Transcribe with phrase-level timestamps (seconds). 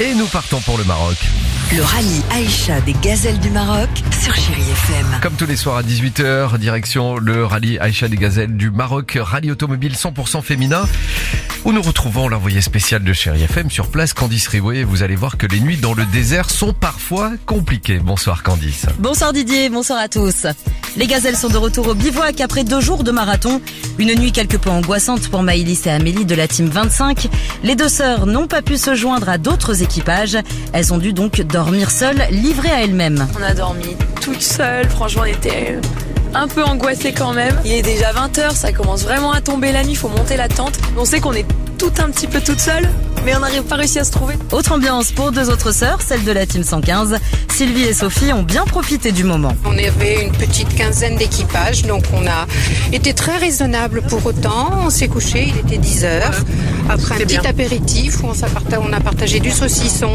[0.00, 1.16] Et nous partons pour le Maroc.
[1.74, 3.88] Le rallye Aïcha des gazelles du Maroc
[4.22, 5.18] sur Chéri FM.
[5.20, 9.50] Comme tous les soirs à 18h, direction le rallye Aïcha des gazelles du Maroc, rallye
[9.50, 10.84] automobile 100% féminin,
[11.64, 14.84] où nous retrouvons l'envoyé spécial de Chéri FM sur place, Candice Riouet.
[14.84, 17.98] Vous allez voir que les nuits dans le désert sont parfois compliquées.
[17.98, 18.86] Bonsoir Candice.
[19.00, 20.46] Bonsoir Didier, bonsoir à tous.
[20.96, 23.60] Les gazelles sont de retour au bivouac après deux jours de marathon.
[23.98, 27.28] Une nuit quelque peu angoissante pour Maïlis et Amélie de la Team 25.
[27.62, 30.38] Les deux sœurs n'ont pas pu se joindre à d'autres équipages.
[30.72, 33.26] Elles ont dû donc dormir seules, livrées à elles-mêmes.
[33.38, 35.78] On a dormi toute seule, franchement on était
[36.34, 37.58] un peu angoissés quand même.
[37.64, 40.78] Il est déjà 20h, ça commence vraiment à tomber la nuit, faut monter la tente.
[40.96, 41.46] On sait qu'on est
[41.78, 42.88] tout un petit peu toute seule,
[43.24, 44.34] mais on n'arrive pas réussi à se trouver.
[44.52, 47.16] Autre ambiance pour deux autres sœurs, celles de la Team 115.
[47.48, 49.52] Sylvie et Sophie ont bien profité du moment.
[49.64, 52.46] On avait une petite quinzaine d'équipages, donc on a
[52.92, 54.70] été très raisonnable pour autant.
[54.84, 56.34] On s'est couché, il était 10 heures.
[56.88, 60.10] Après un petit apéritif où on a partagé du saucisson,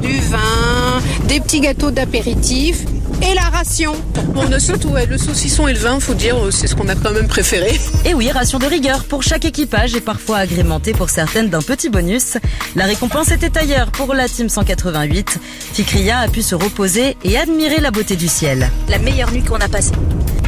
[0.00, 2.84] du vin, des petits gâteaux d'apéritif
[3.22, 3.92] et la ration.
[4.34, 6.88] On a surtout ouais, le saucisson et le vin, faut dire, euh, c'est ce qu'on
[6.88, 7.78] a quand même préféré.
[8.04, 11.88] Et oui, ration de rigueur pour chaque équipage et parfois agrémentée pour certaines d'un petit
[11.88, 12.36] bonus.
[12.76, 15.38] La récompense était ailleurs pour la Team 188.
[15.74, 18.70] Fikria a pu se reposer et admirer la beauté du ciel.
[18.88, 19.92] la meilleure nuit qu'on a passée.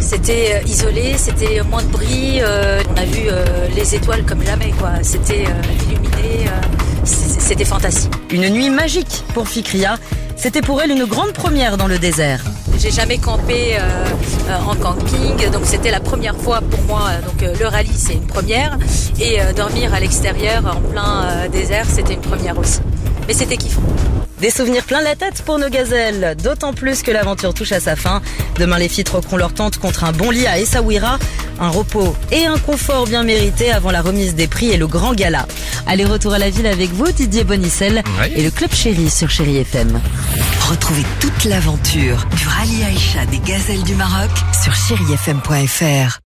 [0.00, 4.44] C'était euh, isolé, c'était moins de bruit, euh, on a vu euh, les étoiles comme
[4.44, 4.90] jamais quoi.
[5.02, 8.12] C'était euh, illuminé, euh, c'était fantastique.
[8.30, 9.96] Une nuit magique pour Fikria.
[10.36, 12.42] C'était pour elle une grande première dans le désert.
[12.78, 13.80] J'ai jamais campé euh,
[14.48, 17.10] euh, en camping, donc c'était la première fois pour moi.
[17.24, 18.78] Donc euh, le rallye c'est une première
[19.20, 22.80] et dormir à l'extérieur en plein désert c'était une première aussi.
[23.28, 23.82] Mais c'était kiffant.
[24.40, 27.96] Des souvenirs plein la tête pour nos gazelles, d'autant plus que l'aventure touche à sa
[27.96, 28.20] fin.
[28.58, 31.18] Demain, les filles troqueront leur tente contre un bon lit à Essaouira,
[31.60, 35.14] un repos et un confort bien mérité avant la remise des prix et le grand
[35.14, 35.46] gala.
[35.86, 38.32] Allez, retour à la ville avec vous, Didier Bonicel Ouais.
[38.36, 40.00] et le Club Chéri sur Chéri FM.
[40.68, 44.30] Retrouvez toute l'aventure du rallye Aïcha des gazelles du Maroc
[44.62, 46.18] sur chérifm.fr.